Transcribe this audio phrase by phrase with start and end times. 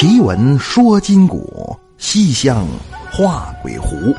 [0.00, 2.64] 奇闻说今古，西厢
[3.10, 4.14] 画鬼狐。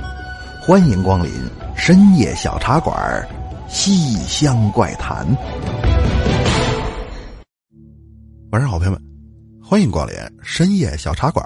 [0.62, 1.32] 欢迎光临
[1.74, 3.26] 深夜小茶馆，
[3.74, 5.26] 《西厢怪谈》。
[8.52, 9.02] 晚上好，朋友们，
[9.64, 10.14] 欢迎光临
[10.44, 11.46] 深夜小茶馆，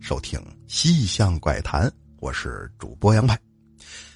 [0.00, 0.38] 收听
[0.68, 1.88] 《西厢怪谈》。
[2.20, 3.36] 我是主播杨派。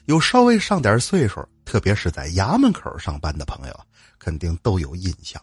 [0.04, 3.74] 有稍微上点岁数，特别是在衙门口上班的朋友，
[4.16, 5.42] 肯定都有印象。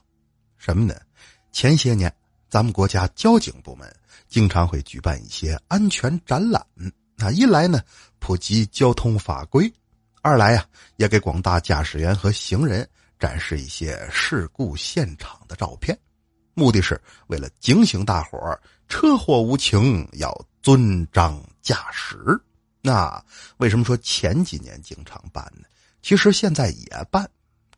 [0.55, 0.95] 什么呢？
[1.51, 2.11] 前些年，
[2.53, 3.91] 咱们国家交警部门
[4.27, 6.63] 经常会举办一些安全展览。
[7.15, 7.81] 那一来呢，
[8.19, 9.67] 普及交通法规；
[10.21, 10.63] 二来呀，
[10.97, 12.87] 也给广大驾驶员和行人
[13.17, 15.97] 展示一些事故现场的照片。
[16.53, 20.31] 目的是为了警醒大伙儿，车祸无情，要
[20.61, 22.39] 遵章驾驶。
[22.83, 23.19] 那
[23.57, 25.63] 为什么说前几年经常办呢？
[26.03, 27.27] 其实现在也办，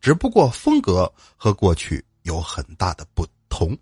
[0.02, 3.74] 只不过风格和过去有很大的不同。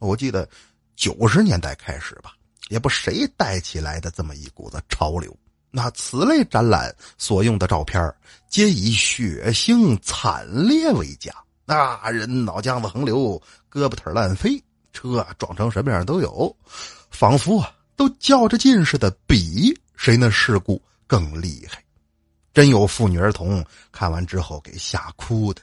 [0.00, 0.48] 我记得
[0.96, 2.32] 九十年代开始吧，
[2.68, 5.34] 也不谁带起来的这么一股子潮流。
[5.70, 8.12] 那此类展览所用的照片
[8.48, 11.32] 皆以血腥惨烈为佳，
[11.64, 14.60] 那人脑浆子横流，胳膊腿烂飞，
[14.92, 16.56] 车撞成什么样都有，
[17.10, 19.72] 仿佛啊都较着劲似的比。
[19.94, 21.84] 谁那事故更厉害？
[22.52, 25.62] 真有妇女儿童看完之后给吓哭的，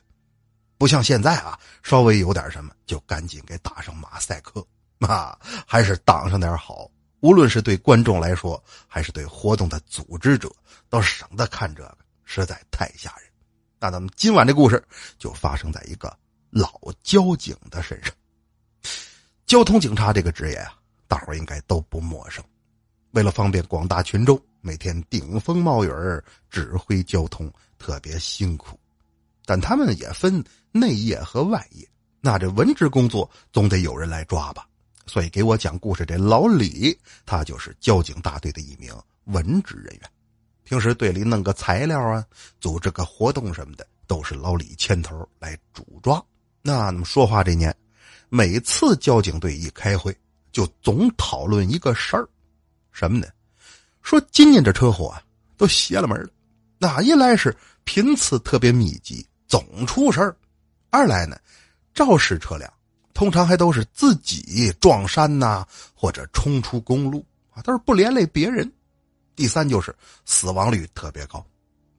[0.77, 4.65] 不像现在啊，稍微有点什么就赶紧给打上马赛克
[4.99, 6.89] 啊，还是挡上点好。
[7.21, 10.51] 无论是对观众来说，还是对活动的组织者，
[10.87, 13.27] 都省得看这个，实在太吓人。
[13.79, 14.83] 那咱们今晚这故事
[15.17, 16.15] 就发生在一个
[16.51, 18.13] 老交警的身上。
[19.47, 20.73] 交通警察这个职业啊，
[21.07, 22.43] 大伙应该都不陌生。
[23.11, 25.89] 为了方便广大群众，每天顶风冒雨
[26.51, 28.79] 指挥交通，特别辛苦。
[29.47, 31.87] 但他们也分内业和外业，
[32.19, 34.67] 那这文职工作总得有人来抓吧。
[35.05, 40.01] 所以给我讲故事这老李，他就是交警大队的一名文职人员。
[40.65, 42.21] 平时队里弄个材料啊，
[42.59, 46.21] 组织个活动什么的，都是老李牵头来主抓。
[46.61, 47.73] 那那么说话这年，
[48.27, 50.13] 每次交警队一开会，
[50.51, 52.27] 就总讨论一个事儿。
[52.91, 53.27] 什么呢？
[54.01, 55.23] 说今年这车祸啊，
[55.55, 56.29] 都邪了门了。
[56.79, 57.55] 哪一来是
[57.85, 60.35] 频次特别密集，总出事儿；
[60.89, 61.37] 二来呢，
[61.93, 62.71] 肇事车辆
[63.13, 65.65] 通常还都是自己撞山呐，
[65.95, 68.71] 或者冲出公路啊，都是不连累别人。
[69.35, 71.45] 第三就是死亡率特别高。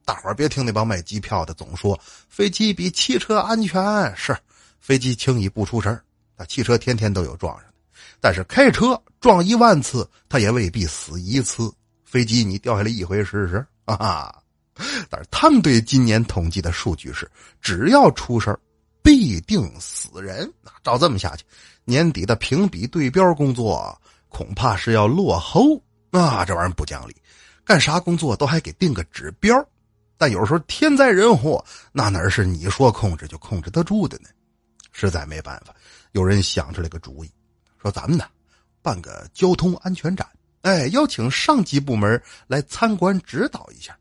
[0.04, 1.98] 大伙儿别听那帮卖机票的总说
[2.28, 4.36] 飞机比汽车安全，是
[4.80, 6.02] 飞机轻易不出事儿，
[6.36, 7.64] 那汽车天天都有撞上。
[8.20, 11.72] 但是开车撞一万次，他也未必死一次。
[12.04, 14.34] 飞机你掉下来一回试试啊！
[15.10, 17.30] 但是他们对今年统计的数据是，
[17.60, 18.56] 只要出事
[19.02, 20.50] 必定死人。
[20.62, 21.44] 那照这么下去，
[21.84, 25.76] 年底的评比对标工作恐怕是要落后
[26.10, 26.44] 啊！
[26.44, 27.16] 这玩意儿不讲理，
[27.64, 29.66] 干啥工作都还给定个指标。
[30.16, 34.28] 但有时候天灾人祸，那哪是你说控制就控制得住的呢？
[34.92, 35.74] 实在没办法，
[36.12, 37.30] 有人想出来个主意。
[37.80, 38.24] 说咱们呢，
[38.82, 40.26] 办个交通安全展，
[40.62, 43.97] 哎，邀请上级部门来参观指导一下。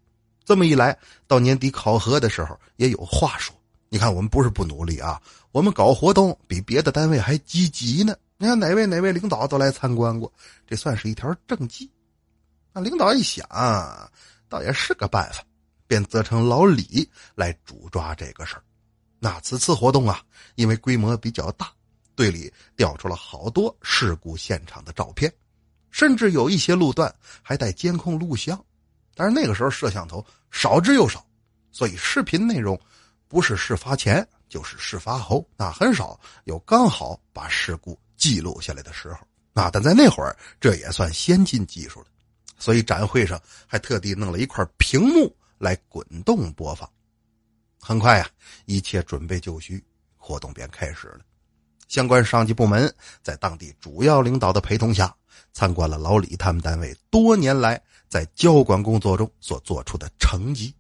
[0.48, 0.98] 这么一来，
[1.28, 3.54] 到年底考核的时候也有话说。
[3.90, 5.22] 你看，我们不是不努力啊，
[5.52, 8.16] 我们搞活动比别的单位还积极呢。
[8.38, 10.32] 你看哪位哪位领导都来参观过，
[10.66, 11.92] 这算是一条政绩。
[12.72, 13.46] 那领导一想，
[14.48, 15.44] 倒也是个办法，
[15.86, 18.64] 便责成老李来主抓这个事儿。
[19.20, 20.22] 那此次活动啊，
[20.56, 21.70] 因为规模比较大。
[22.16, 25.30] 队里调出了好多事故现场的照片，
[25.92, 28.58] 甚至有一些路段还带监控录像。
[29.14, 31.26] 但是那个时候摄像头少之又少，
[31.72, 32.80] 所以视频内容
[33.28, 39.20] 不是事发前就是事发后，那很少有刚好把事故记录下来的时候。
[39.54, 42.06] 啊，但在那会儿这也算先进技术了，
[42.60, 46.88] 所以展会上还特地弄了一块屏幕来滚动播放。
[47.82, 48.30] 很快呀，
[48.66, 49.84] 一切准备就绪，
[50.16, 51.22] 活动便开始了。
[51.88, 52.94] 相关上级部门
[53.24, 55.14] 在当地主要领导的陪同下，
[55.54, 60.74] 参观了老李他们单位多年来在交管工作中所做出的成绩。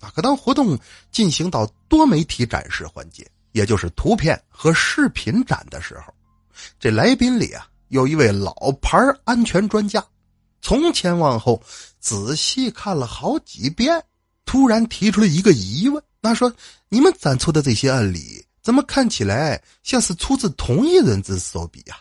[0.00, 0.78] 啊，可当活动
[1.10, 6.14] 进行到多媒体展示环节，也就是图片和视频展的时候，
[6.78, 10.04] 这来宾里啊有一位老牌安全专家，
[10.62, 11.60] 从前往后
[11.98, 14.02] 仔细看了好几遍，
[14.44, 16.52] 突然提出了一个疑问：那说
[16.88, 18.44] 你们展出的这些案例。
[18.62, 21.96] 怎么看起来像是出自同一人之手笔呀？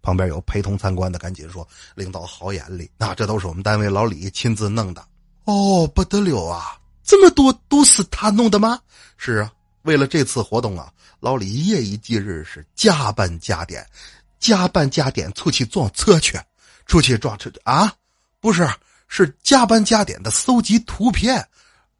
[0.00, 5.04] 旁边有陪同参观的，赶紧说：“领导好眼力，那这都是我们单位老李亲自弄的。”
[5.44, 6.78] 哦，不得了啊！
[7.02, 8.80] 这么多都是他弄的吗？
[9.16, 9.52] 是啊，
[9.82, 10.90] 为了这次活动啊，
[11.20, 13.86] 老李夜以继日，是加班加点，
[14.38, 16.38] 加班加点出去撞车去。
[16.86, 17.92] 出去撞车啊？
[18.40, 18.66] 不是，
[19.08, 21.46] 是加班加点的搜集图片。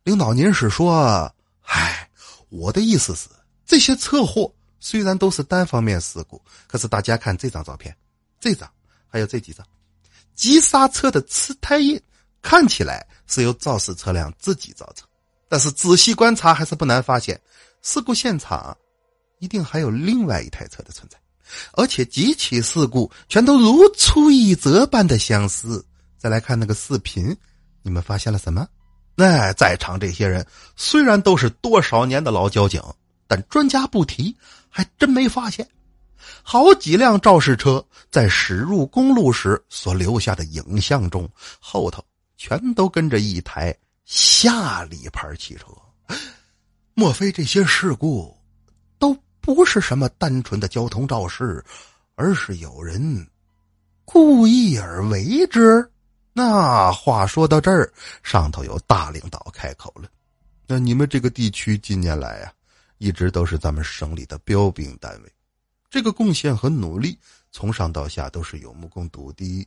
[0.02, 1.31] 领导，您是说？
[1.62, 2.08] 唉，
[2.49, 3.28] 我的意思是，
[3.68, 4.50] 这些车祸
[4.80, 7.94] 虽然都是单方面事故，可是大家看这张照片，
[8.40, 8.68] 这张
[9.06, 9.64] 还有这几张，
[10.34, 12.00] 急刹车的磁胎印
[12.40, 15.06] 看起来是由肇事车辆自己造成，
[15.50, 17.38] 但是仔细观察还是不难发现，
[17.82, 18.74] 事故现场
[19.38, 21.18] 一定还有另外一台车的存在，
[21.72, 25.84] 而且几起事故全都如出一辙般的相似。
[26.16, 27.36] 再来看那个视频，
[27.82, 28.66] 你们发现了什么？
[29.14, 32.82] 那在场这些人虽然都是多少年的老交警，
[33.28, 34.34] 但专家不提，
[34.69, 35.69] 还真没发现，
[36.42, 41.28] 好几辆肇事车在驶入公路时所留下的影像中，
[41.60, 42.04] 后头
[42.36, 43.76] 全都跟着一台
[44.06, 45.66] 夏利牌汽车。
[46.94, 48.36] 莫非这些事故
[48.98, 51.64] 都不是什么单纯的交通肇事，
[52.16, 53.25] 而是有人
[54.04, 55.88] 故意而为之？
[56.32, 57.92] 那话说到这儿，
[58.22, 60.08] 上头有大领导开口了。
[60.66, 62.52] 那你们这个地区近年来啊，
[62.98, 65.32] 一直都是咱们省里的标兵单位，
[65.88, 67.18] 这个贡献和努力
[67.50, 69.66] 从上到下都是有目共睹的。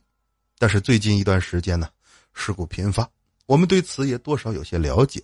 [0.58, 1.88] 但是最近一段时间呢，
[2.34, 3.08] 事故频发，
[3.46, 5.22] 我们对此也多少有些了解。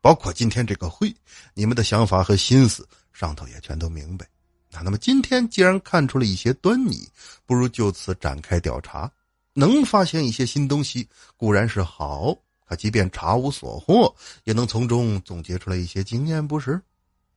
[0.00, 1.14] 包括今天这个会，
[1.52, 4.26] 你们的想法和心思，上头也全都明白。
[4.70, 7.08] 那那么今天既然看出了一些端倪，
[7.44, 9.10] 不如就此展开调查。
[9.52, 12.34] 能发现一些新东西固然是好，
[12.66, 14.14] 可即便查无所获，
[14.44, 16.80] 也能从中总结出来一些经验，不是？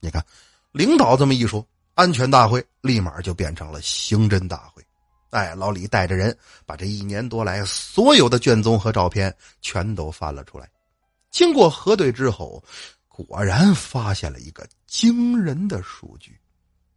[0.03, 0.21] 你看，
[0.73, 4.83] 领导这么一说，安全大会立马就变成了刑侦大会。
[5.29, 10.69] 哎，老李带着人把这一年多来所有的卷宗和照片全都翻了出来，
[11.31, 12.61] 经过核对之后，
[13.07, 16.38] 果然发现了一个惊人的数据，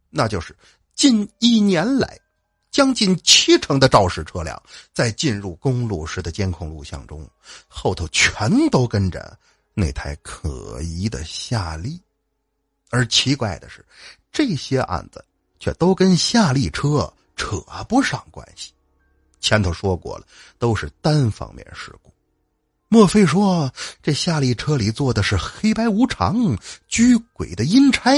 [0.09, 0.53] 那就是
[0.93, 2.19] 近一年来。
[2.69, 4.61] 将近七成的肇事车辆
[4.93, 7.27] 在进入公路时的监控录像中，
[7.67, 9.35] 后头全都跟着
[9.73, 11.99] 那台可疑的夏利。
[12.89, 13.85] 而奇怪的是，
[14.31, 15.23] 这些案子
[15.59, 17.57] 却都跟夏利车扯
[17.87, 18.71] 不上关系。
[19.39, 20.25] 前头说过了，
[20.57, 22.11] 都是单方面事故。
[22.89, 26.57] 莫非说这夏利车里坐的是黑白无常、
[26.87, 28.11] 居鬼的阴差？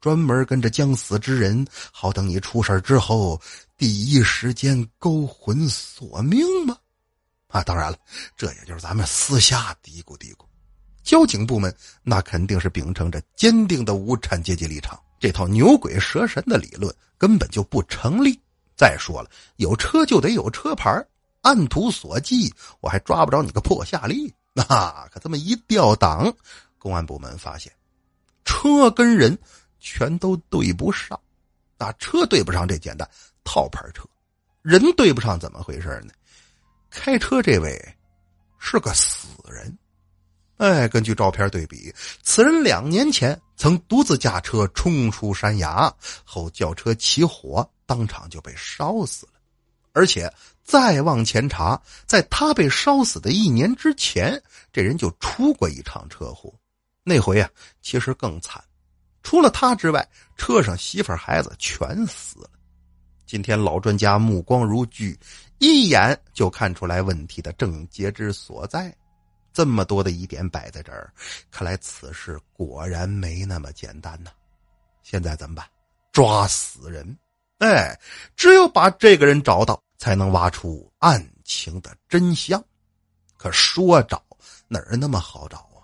[0.00, 3.40] 专门跟着将死之人，好等你出事之后，
[3.78, 6.76] 第一时间勾魂索命吗？
[7.46, 7.96] 啊，当然了，
[8.36, 10.44] 这也就是咱们私下嘀咕嘀咕。
[11.02, 18.40] 交警部门那肯定是秉承着坚定的无产阶级立场，这套牛鬼蛇神的理论根本就不成立。
[18.76, 21.04] 再说了，有车就得有车牌，
[21.42, 24.32] 按图索骥，我还抓不着你个破夏利。
[24.52, 24.64] 那
[25.12, 26.32] 可这么一调档，
[26.78, 27.72] 公安部门发现，
[28.44, 29.38] 车跟人。
[29.84, 31.20] 全都对不上，
[31.76, 33.10] 那车对不上这简单，
[33.42, 34.04] 套牌车，
[34.62, 36.12] 人对不上怎么回事呢？
[36.88, 37.76] 开车这位
[38.60, 39.76] 是个死人，
[40.62, 41.92] 哎，根据照片对比，
[42.22, 45.92] 此人两年前曾独自驾车冲出山崖
[46.22, 49.32] 后轿车起火，当场就被烧死了。
[49.92, 50.32] 而且
[50.62, 54.40] 再往前查，在他被烧死的一年之前，
[54.72, 56.54] 这人就出过一场车祸，
[57.02, 57.50] 那回啊，
[57.80, 58.62] 其实更惨。
[59.24, 62.48] 除了他之外，车上媳妇孩子全死了。
[63.26, 65.18] 今天老专家目光如炬，
[65.58, 68.94] 一眼就看出来问题的症结之所在。
[69.52, 71.12] 这么多的疑点摆在这儿，
[71.50, 74.30] 看来此事果然没那么简单呐。
[75.02, 75.66] 现在怎么办？
[76.12, 77.16] 抓死人！
[77.58, 77.98] 哎，
[78.36, 82.62] 只有把这个人找到，才能挖出案情的真相。
[83.36, 84.22] 可说找
[84.68, 85.82] 哪儿那么好找啊？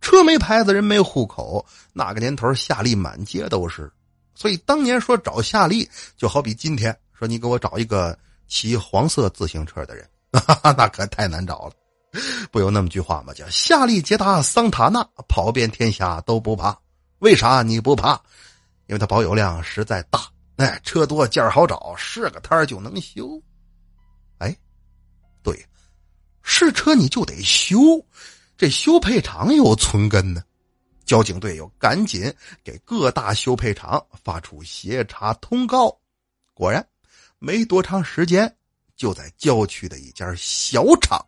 [0.00, 3.92] 车没牌子，人没户口，那个年头夏利满街都是，
[4.34, 10.08] 所以当年说找夏利，就好比今天说你给我找一个骑黄色自行车的人，
[10.76, 11.72] 那可太难找了。
[12.50, 13.32] 不有那么句话吗？
[13.34, 16.78] 叫夏利捷达桑塔纳跑遍天下都不怕。
[17.18, 18.20] 为啥你不怕？
[18.86, 20.20] 因为它保有量实在大，
[20.56, 23.40] 哎，车多件儿好找，是个摊儿就能修。
[24.38, 24.56] 哎，
[25.42, 25.66] 对，
[26.42, 27.76] 是车你就得修。
[28.56, 30.42] 这修配厂有存根呢，
[31.04, 32.32] 交警队又赶紧
[32.64, 35.96] 给各大修配厂发出协查通告。
[36.54, 36.84] 果然，
[37.38, 38.52] 没多长时间，
[38.96, 41.24] 就在郊区的一家小厂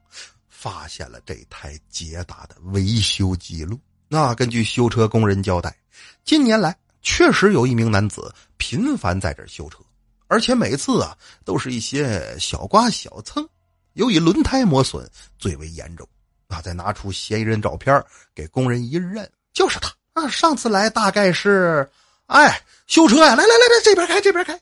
[0.60, 3.80] 发现了这台捷达的维修记录。
[4.08, 5.74] 那根据修车工人交代，
[6.22, 9.78] 近年来确实有一名男子频繁在这修车，
[10.26, 13.48] 而且每次啊都是一些小刮小蹭，
[13.94, 16.06] 尤以轮胎磨损最为严重。
[16.48, 16.60] 啊！
[16.60, 20.28] 再拿出嫌疑人照片给工人一认，就是他啊！
[20.28, 21.88] 上次来大概是，
[22.26, 23.36] 哎，修车呀！
[23.36, 24.60] 来来来来，这边开，这边开。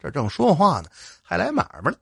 [0.00, 0.88] 这正说话呢，
[1.20, 1.96] 还来买卖呢。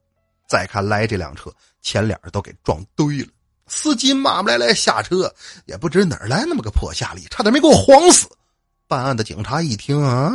[0.51, 1.49] 再看来这辆车，
[1.81, 3.29] 前脸都给撞堆了。
[3.69, 5.33] 司机骂骂咧咧下车，
[5.65, 8.27] 也不知哪来那么个破夏利，差点没给我晃死。
[8.89, 10.33] 办案的警察一听啊，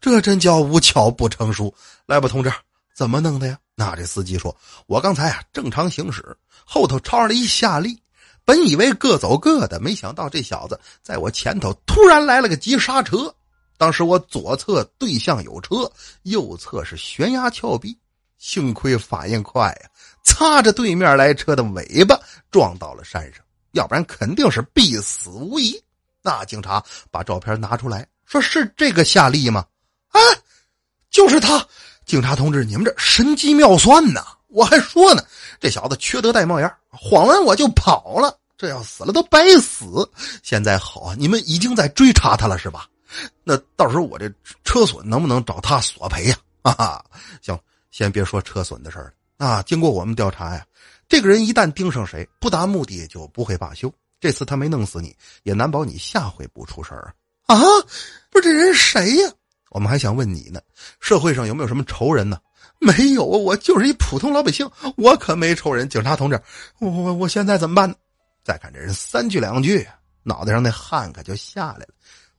[0.00, 1.74] 这真叫无巧不成书。
[2.06, 2.52] 来吧，同志，
[2.94, 3.58] 怎么弄的呀？
[3.74, 4.56] 那这司机说
[4.86, 8.00] ：“我刚才啊正常行驶，后头超上了一夏利，
[8.44, 13.34] 本以为各走各的，没想到这小子在我前头突然来了个急刹车。
[13.76, 15.90] 当时我左侧对向有车，
[16.22, 17.98] 右侧是悬崖峭壁，
[18.46, 19.90] 幸亏反应快呀。”
[20.22, 22.18] 擦着对面来车的尾巴
[22.50, 25.80] 撞到了山上，要不然肯定是必死无疑。
[26.22, 29.64] 那警察把照片拿出来说：“是这个夏利吗？”
[30.10, 30.20] 啊，
[31.10, 31.66] 就是他！
[32.04, 34.24] 警察同志，你们这神机妙算呐！
[34.48, 35.24] 我还说呢，
[35.60, 40.08] 这小子缺德带冒烟，晃完我就跑了，这要死了都白死。
[40.42, 42.88] 现在好啊，你们已经在追查他了是吧？
[43.44, 44.28] 那到时候我这
[44.64, 46.36] 车损能不能找他索赔呀？
[46.64, 47.04] 哈哈，
[47.42, 47.56] 行，
[47.96, 49.04] 先别说车损的事儿
[49.38, 49.46] 了。
[49.46, 49.62] 啊！
[49.62, 50.66] 经过我们调查呀，
[51.08, 53.90] 这个人一旦盯上谁，不达目的就不会罢休。
[54.20, 57.14] 这次他没弄死你，也难保你下回不出事儿
[57.46, 57.56] 啊！
[57.56, 57.62] 啊，
[58.28, 59.32] 不是这人谁呀？
[59.70, 60.60] 我们还想问你呢，
[61.00, 62.38] 社会上有没有什么仇人呢？
[62.78, 65.88] 没有，我就是一普通老百姓，我可没仇人。
[65.88, 66.38] 警察同志，
[66.80, 67.94] 我我我现在怎么办？
[68.44, 69.88] 再看这人三句两句，
[70.22, 71.88] 脑袋上那汗可就下来了，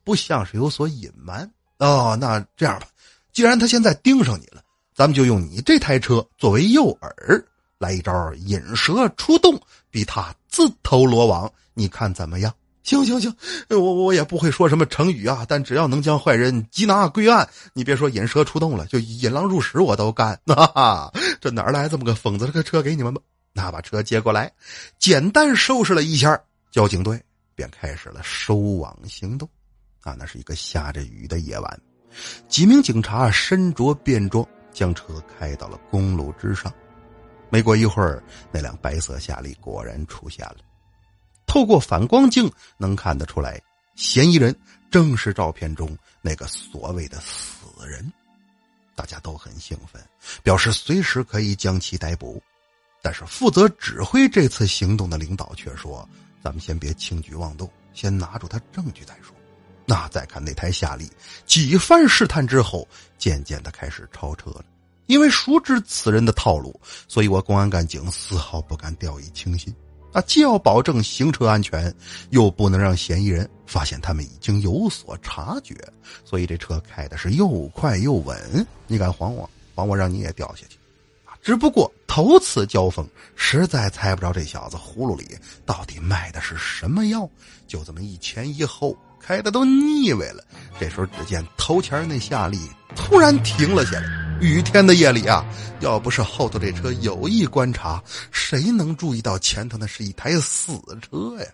[0.04, 2.16] 不像是有所隐瞒哦。
[2.22, 2.88] 那这样吧，
[3.34, 4.62] 既然他现在盯上你了。
[4.98, 7.46] 咱们就用你这台车作为诱饵，
[7.78, 9.56] 来一招引蛇出洞，
[9.92, 12.52] 逼他自投罗网，你看怎么样？
[12.82, 13.32] 行行行，
[13.70, 20.36] 我我也不会说什么成语啊，但只要能将坏人缉拿归案，你别说引蛇出洞了，就引狼入室我都干。
[20.48, 22.48] 哈哈，这哪来这么个疯子？
[22.48, 23.22] 这个车给你们吧。
[23.54, 24.52] 那把车接过来，
[24.98, 27.22] 简单收拾了一下，交警队
[27.54, 29.48] 便开始了收网行动。
[30.02, 31.82] 啊，那是一个下着雨的夜晚，
[32.48, 34.44] 几名警察身着便装。
[34.78, 36.72] 将车开到了公路之上，
[37.50, 40.58] 没过一会儿，那辆白色夏利果然出现了。
[41.48, 43.60] 透过反光镜能看得出来，
[43.96, 44.56] 嫌疑人
[44.92, 48.14] 正是照片中那个所谓的死人。
[48.94, 50.00] 大家都很兴奋，
[50.44, 52.40] 表示随时可以将其逮捕。
[53.02, 56.08] 但是负责指挥这次行动的领导却说
[56.44, 59.36] ：“咱们先别轻举妄动，先拿住他证据再说。”
[59.90, 61.10] 那再看那台夏利，
[61.46, 62.86] 几番试探之后，
[63.18, 64.66] 渐渐的开始超车了。
[65.06, 66.78] 因为熟知此人的套路，
[67.08, 69.74] 所以我公安干警丝毫不敢掉以轻心。
[70.12, 71.94] 啊，既要保证行车安全，
[72.32, 75.74] 又不能让嫌疑人发现他们已经有所察觉，
[76.26, 78.68] 所以这车开的是又快又稳。
[78.88, 80.78] 你敢晃我，晃我让你也掉下去。
[81.42, 87.30] 只不过头次交锋，实在猜不着这小子葫芦里到底卖的是什么药，
[87.68, 88.94] 就这么一前一后。
[89.20, 90.44] 开的都腻歪了，
[90.80, 92.60] 这时候只见头前那夏利
[92.96, 94.28] 突然停了下来。
[94.40, 95.44] 雨天的夜里啊，
[95.80, 101.46] 要不是后头这车有意观察，谁能注意到前头那是一台死车呀？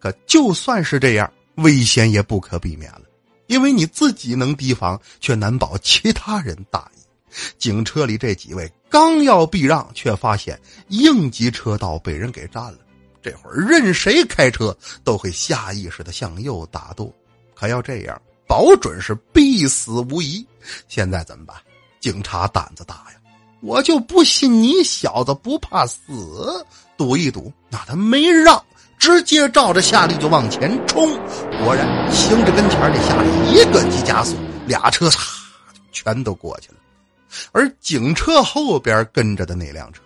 [0.00, 3.02] 可就算是这样，危险也不可避免了，
[3.48, 7.00] 因为你自己能提防，却难保其他人大意。
[7.58, 12.78] 警车里这几位刚要避让，却发现应急车道被人给占了。
[13.22, 17.12] 这会儿任谁开车都会下意识的向右打舵，
[17.54, 20.44] 可要这样，保准是必死无疑。
[20.88, 21.56] 现在怎么办？
[22.00, 23.20] 警察胆子大呀！
[23.60, 27.52] 我就不信你小子不怕死，赌一赌。
[27.70, 28.60] 那他没让，
[28.98, 31.16] 直接照着夏利就往前冲。
[31.62, 34.36] 果然，行至跟前那夏利一个急加速，
[34.66, 35.20] 俩车嚓
[35.92, 36.74] 全都过去了。
[37.52, 40.00] 而警车后边跟着的那辆车，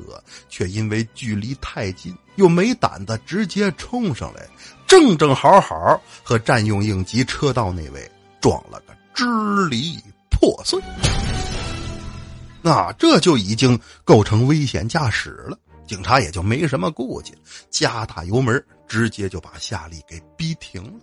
[0.49, 4.47] 却因为距离太近，又没胆子直接冲上来，
[4.87, 9.25] 正正好好和占用应急车道那位撞了个支
[9.68, 9.99] 离
[10.30, 10.80] 破碎。
[12.62, 15.56] 那这就已经构成危险驾驶了，
[15.87, 17.33] 警察也就没什么顾忌，
[17.71, 21.00] 加大油门，直接就把夏利给逼停了。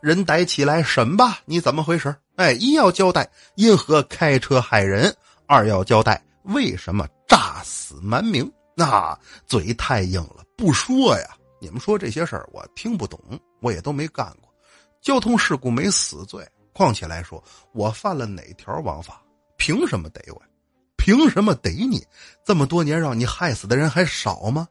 [0.00, 2.14] 人逮起来审吧，你怎么回事？
[2.36, 5.14] 哎，一要交代因何开车害人。
[5.48, 11.34] 二要交代为什么诈死瞒名，那嘴太硬了，不说呀。
[11.58, 13.18] 你们说这些事儿我听不懂，
[13.60, 14.52] 我也都没干过。
[15.00, 19.22] 交通事故没死罪，况且来说我犯了哪条王法？
[19.56, 20.42] 凭什么逮我？
[20.98, 22.06] 凭什么逮你？
[22.44, 24.68] 这么多年让你害死的人还少吗？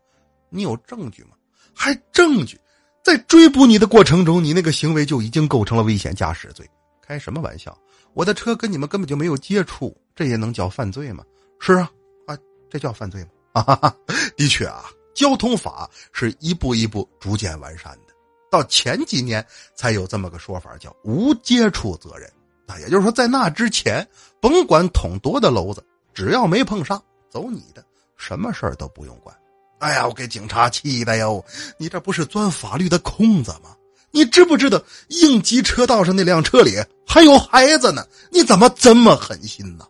[0.49, 1.31] 你有证据吗？
[1.73, 2.59] 还证据？
[3.03, 6.69] 在追捕你的过程中，你那个行为就已经构成了危险驾驶罪。
[7.01, 7.75] 开什么玩笑？
[8.13, 9.95] 我的车跟你们根本就没有接触。
[10.17, 11.23] 这也能叫犯罪吗？
[11.59, 11.89] 是啊，
[12.25, 12.35] 啊，
[12.71, 13.29] 这叫犯罪吗？
[13.53, 13.95] 啊，
[14.35, 18.13] 的确啊，交通法是一步一步逐渐完善的，
[18.49, 19.45] 到前几年
[19.75, 22.27] 才有这么个说法，叫无接触责任。
[22.67, 24.05] 那也就是说，在那之前，
[24.41, 27.85] 甭管捅多大篓子，只要没碰上，走你的，
[28.17, 29.33] 什么事儿都不用管。
[29.79, 31.45] 哎呀，我给警察气的哟！
[31.77, 33.75] 你这不是钻法律的空子吗？
[34.09, 38.05] 你知不知道应急车道上那辆车里还有孩子呢？
[38.31, 39.85] 你怎么这么狠心呢？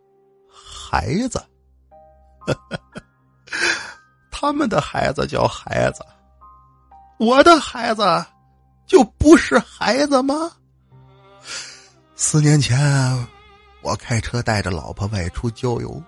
[0.89, 1.43] 孩子，
[4.31, 6.01] 他们的孩子叫孩子，
[7.19, 8.25] 我的孩子
[8.85, 10.49] 就不是孩子吗？
[12.15, 12.77] 四年前，
[13.81, 16.01] 我开车带着老婆外出郊游。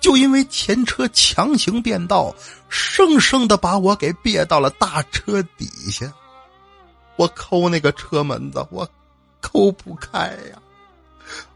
[0.00, 2.34] 就因为前车强行变道，
[2.68, 6.10] 生生的把我给别到了大车底下。
[7.16, 8.88] 我抠那个车门子，我
[9.40, 10.60] 抠不开呀。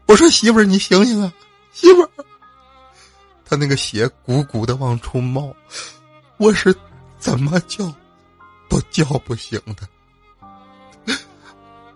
[0.05, 1.33] 我说媳妇儿，你醒醒啊，
[1.77, 2.09] 媳妇儿。
[3.45, 5.55] 他那个血鼓鼓的往出冒，
[6.37, 6.75] 我是
[7.19, 7.93] 怎么叫
[8.67, 11.15] 都叫不醒的。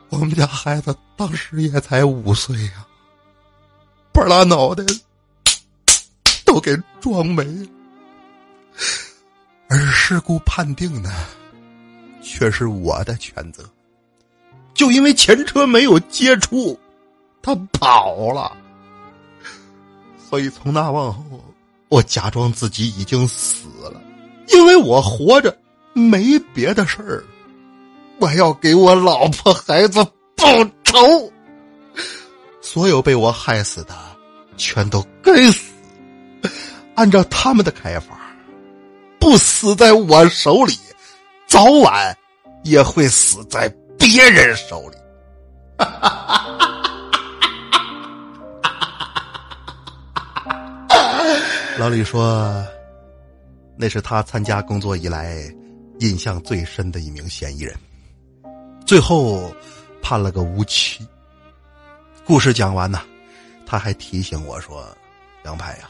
[0.10, 2.86] 我们家孩子当时也才五岁呀，
[4.12, 4.84] 半拉脑袋。
[6.44, 7.68] 都给撞没了，
[9.70, 11.10] 而事故判定呢，
[12.22, 13.64] 却是我的全责。
[14.74, 16.78] 就因为前车没有接触，
[17.42, 18.58] 他跑了。
[20.32, 21.22] 所以从那往后，
[21.90, 24.02] 我假装自己已经死了，
[24.48, 25.54] 因为我活着
[25.92, 27.22] 没别的事儿，
[28.18, 30.02] 我要给我老婆孩子
[30.38, 30.46] 报
[30.86, 31.30] 仇。
[32.62, 33.94] 所有被我害死的，
[34.56, 35.74] 全都该死。
[36.96, 38.18] 按照他们的开法，
[39.20, 40.78] 不死在我手里，
[41.46, 42.18] 早晚
[42.64, 43.68] 也会死在
[44.00, 44.96] 别人手里。
[45.78, 46.71] 哈哈哈哈
[51.80, 52.66] 老李说
[53.76, 55.44] ：“那是他参加工作以来
[56.00, 57.76] 印象最深的一名嫌疑人，
[58.86, 59.52] 最后
[60.02, 61.08] 判了个无期。”
[62.26, 63.02] 故事讲完呢，
[63.66, 64.86] 他还提醒我说
[65.44, 65.90] ：“杨排呀。”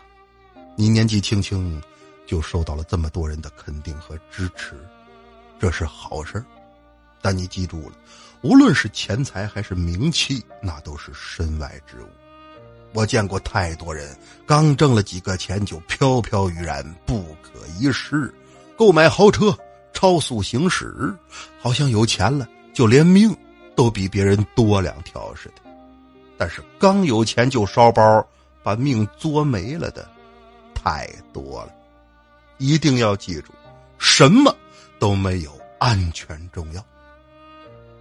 [0.77, 1.81] 你年纪轻轻，
[2.25, 4.75] 就受到了这么多人的肯定和支持，
[5.59, 6.43] 这是好事
[7.21, 7.95] 但你记住了，
[8.41, 12.07] 无论是钱财还是名气，那都是身外之物。
[12.93, 18.33] 我见过太多人刚挣了几个钱就飘飘欲然、不可一世，
[18.75, 19.57] 购买豪车、
[19.93, 21.13] 超速行驶，
[21.59, 23.35] 好像有钱了就连命
[23.75, 25.61] 都比别人多两条似的。
[26.37, 28.27] 但是刚有钱就烧包，
[28.63, 30.09] 把命作没了的。
[30.73, 31.71] 太多了，
[32.57, 33.53] 一定要记住，
[33.99, 34.55] 什么
[34.97, 36.83] 都没有安全重要。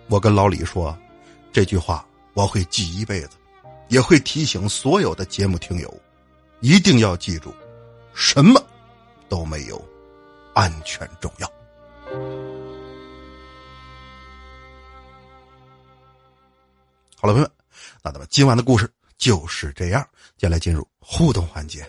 [0.09, 0.97] 我跟老李说
[1.53, 3.37] 这句话，我会记一辈子，
[3.91, 5.93] 也会提醒所有的节目听友，
[6.61, 7.53] 一定要记住，
[8.15, 8.65] 什么
[9.29, 9.85] 都没有
[10.55, 11.47] 安全重要。
[17.17, 17.51] 好了，朋友们，
[18.03, 20.01] 那咱们今晚的故事就是这样，
[20.39, 21.85] 接下来进入互动环节。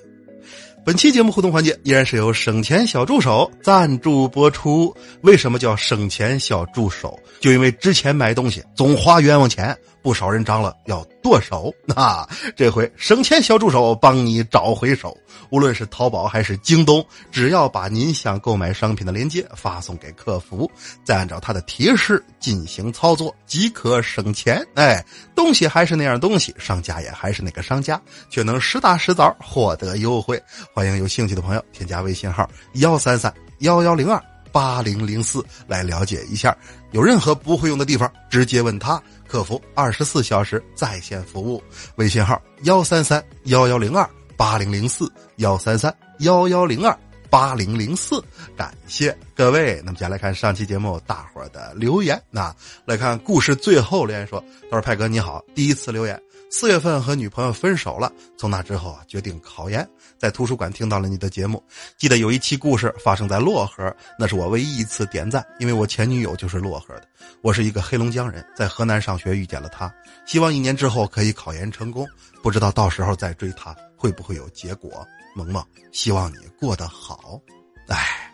[0.84, 4.92] 本期节目互动环节依然是由省钱小助手赞助播出。
[5.22, 7.20] 为什么叫省钱小助手？
[7.40, 11.74] 就因为之前买东西总花冤枉钱，不少人张了要剁手。
[11.86, 15.16] 那这回省钱小助手帮你找回手。
[15.50, 20.70] 无论是淘宝还是京东，只要把您想购买商品的链接发送给客服，
[21.04, 24.66] 再按照他的提示进行操作，即可省钱。
[24.76, 25.04] 哎，
[25.36, 30.42] 东西还是那样东西，商家也还是那个商家，却能实打实早获得优惠。
[30.74, 34.22] 欢迎有兴趣的朋友添加微信号幺三三幺幺零二
[34.54, 36.56] 八零零四来了解一下。
[36.92, 41.63] 有任何不会用的地方，直接问他，客服二十四小时在线服务。
[41.96, 44.08] 微信号幺三三幺幺零二。
[44.38, 46.98] 八零零四幺三三幺幺零二
[47.30, 48.20] 八零零四，
[48.58, 49.80] 感谢各位。
[49.86, 52.52] 那么接下来看上期节目大伙儿的留言，那
[52.84, 56.20] 来看故事最后留言说：“他说派哥你好，第一次留言。”
[56.54, 59.88] 四月份和女朋友分手了，从那之后啊，决定考研。
[60.18, 61.64] 在图书馆听到了你的节目，
[61.98, 67.08] 记得有一期故事发生在漯河，那是我唯一一次点赞，因为我前女友就是漯河的。
[67.42, 69.92] 我是一个黑龙江人，在河南上学遇见了她，
[70.28, 72.06] 希望一年之后可以考研成功，
[72.44, 75.08] 不知道到时候再追她会不会有结果。
[75.34, 77.40] 萌萌，希望你过得好。
[77.88, 78.31] 唉。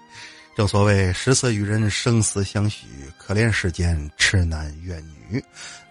[0.58, 5.40] 正所谓食色与人生死相许，可怜世间痴男怨女。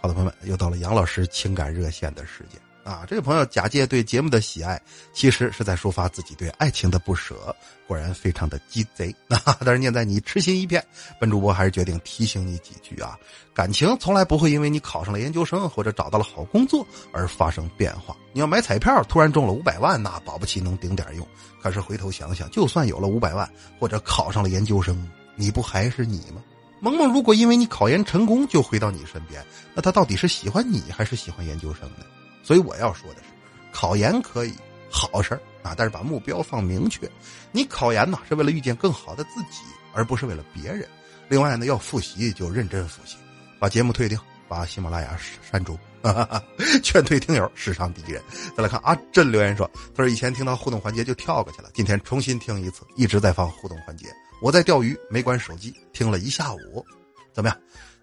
[0.00, 3.04] 好的，朋友们，又到了杨老师情感热线的时间啊！
[3.04, 4.80] 这位朋友假借对节目的喜爱，
[5.12, 9.58] 其实是在抒发自己对爱情的不舍，果然非常的鸡贼 啊！
[9.64, 10.82] 但是念在你痴心一片，
[11.18, 13.18] 本主播还是决定提醒你几句啊。
[13.52, 18.16] 感情从来不会因为你考上了研究生或者找到了好工作而发生变化。
[18.32, 21.26] 你要买彩票突然中了五百万，那保不齐能顶点用。
[21.60, 26.40] 可是回头想想，就算有了五百万或者考上了研究生，你不还是你吗？
[26.78, 29.44] 萌萌如果因为你考研成功就回到你身边，
[29.74, 32.04] 那他到底是喜欢你还是喜欢研究生呢？
[32.46, 33.28] 所以我要说的是，
[33.72, 34.54] 考研可以，
[34.88, 37.10] 好事儿啊，但是把目标放明确。
[37.50, 40.86] 你考研呢是为了遇见更好的自己，而不是为了别人。
[41.28, 43.16] 另外呢，要复习就认真复习，
[43.58, 45.76] 把节目退订，把喜马拉雅删除，
[46.84, 48.22] 劝退听友，史上第一人。
[48.56, 54.06] 再来看阿珍留言说，他说以前听到互动环节就跳过去了，今天重新听一次，一直在放互动环节。
[54.40, 56.86] 我在钓鱼，没关手机，听了一下午，
[57.32, 57.58] 怎么样？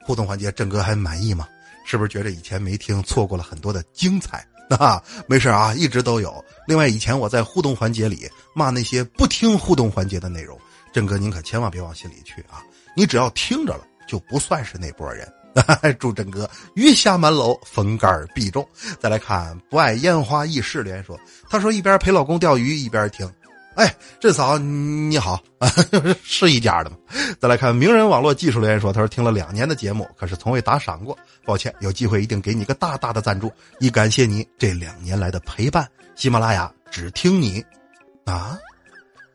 [0.06, 1.47] 互动环节，郑哥还满意吗？
[1.84, 4.46] 是不是觉得以前没听，错过了很多的精彩？
[4.80, 6.43] 啊，没事啊，一直都有。
[6.65, 10.60] 另外，以前我在互动环节里骂那些不听互动环节的内容，
[10.91, 12.63] 郑哥您可千万别往心里去啊！
[12.96, 15.32] 你只要听着了，就不算是那波人。
[16.00, 18.67] 祝郑哥鱼下满楼，逢杆必中。
[19.00, 23.30] 再来看不爱烟花易逝连说，他说一边陪老公钓鱼一边听。
[23.76, 25.42] 哎，郑嫂你好，
[26.24, 26.98] 是一家的吗？
[27.40, 35.88] 再来看名人网络技术留言说，他说听了两年的节目，可是从未打赏过，抱歉，有机会一定给你个大大的赞助，以感谢你这两年来的陪伴。
[36.16, 37.64] 喜马拉雅只听你，
[38.26, 38.58] 啊，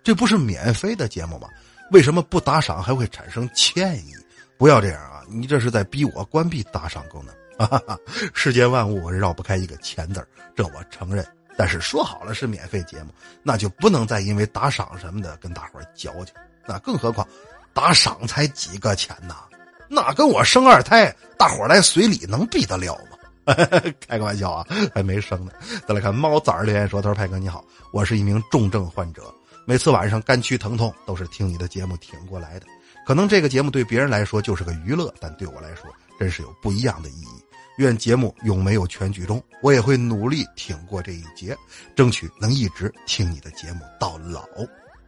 [0.05, 1.49] 这不是免费的节目吗？
[1.91, 4.13] 为什么不打赏还会产生歉意？
[4.57, 7.35] 不要这样啊，你这是在逼我关闭打赏功能。
[7.59, 7.99] 哈哈哈
[8.35, 10.25] 世间万物绕不开一个钱字
[10.55, 11.27] 这我承认。
[11.59, 13.11] 但是说好了是免费节目，
[13.43, 16.33] 那就不能再因为打赏什么的跟大伙儿矫情。
[16.65, 17.27] 那更何况，
[17.75, 19.35] 打赏才几个钱呐，
[19.89, 23.17] 那跟我生二胎，大伙儿来随礼能比得了吗？
[24.07, 25.51] 开个玩笑啊，还没生呢。
[25.85, 29.23] 再来看猫崽儿留言说：“他说派哥你好，我是一名重症患者，
[29.67, 32.67] 每次晚上肝区疼痛都是听你的节目挺过来的。
[33.05, 35.85] 可能这个节目对别人来说就是个娱乐，但对我来说
[36.21, 37.43] 真是有不一样的意义。”
[37.79, 41.57] 愿节目永没有全剧终，我也会努力挺过这一劫，
[41.95, 44.45] 争取能一直听你的节目到老。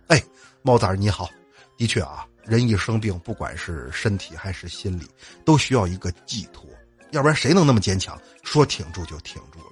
[0.06, 0.22] 哎，
[0.62, 1.28] 猫崽儿你好，
[1.76, 5.04] 的确啊，人一生病，不管是身体还是心理，
[5.44, 6.64] 都需要一个寄托，
[7.10, 9.66] 要不然谁能那么坚强，说挺住就挺住了？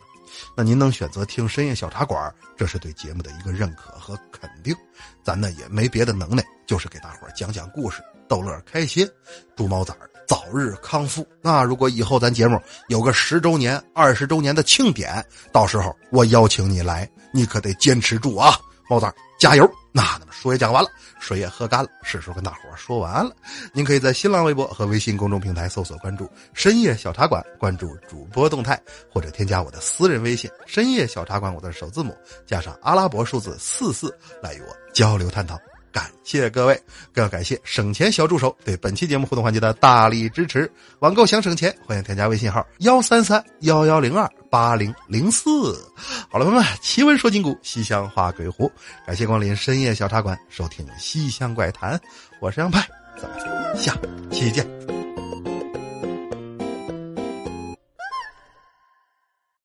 [0.57, 4.75] 那您能选择听深夜小茶馆，这是对节目的一个认可和肯定。
[5.23, 9.09] 咱呢也没别的能耐，就是给大伙讲讲故事，逗乐开心。
[9.55, 10.11] 祝猫崽儿。
[10.29, 11.27] 早日康复。
[11.43, 18.57] 那如果以后咱节目有个十周年、二十周年的庆典，到时候我邀请你来，你可得坚持住啊，
[18.89, 19.69] 猫蛋加油！
[19.91, 20.89] 那那么说也讲完了，
[21.19, 23.35] 水也喝干了，是时候跟大伙说完了。
[23.73, 35.59] 您可以在新浪微博和微信公众平台搜索关注“深夜小茶馆”，关注主播动态，或者添加我的私人微信“深夜小茶馆”，我的首字母加上阿拉伯数字四四，来与我交流探讨。
[35.93, 36.81] 感谢各位，
[37.13, 40.71] 更要感谢省钱小助手对本期节目互动环节的大力支持。
[41.01, 45.75] 网购想省钱，欢迎添加微信号幺三三幺幺零二八零零四。
[46.29, 48.71] 好了，朋友们，奇闻说今古，西乡话鬼狐。
[49.07, 52.01] 感谢光临深夜小茶馆，收听西乡怪谈。
[52.41, 52.87] 我是杨派，
[53.21, 53.97] 咱们下
[54.31, 54.98] 期见。